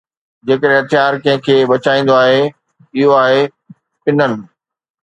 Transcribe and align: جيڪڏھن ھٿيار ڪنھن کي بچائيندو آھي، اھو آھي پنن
جيڪڏھن 0.47 0.77
ھٿيار 0.85 1.11
ڪنھن 1.23 1.39
کي 1.45 1.55
بچائيندو 1.69 2.13
آھي، 2.23 2.39
اھو 2.95 3.07
آھي 3.23 3.39
پنن 4.03 4.31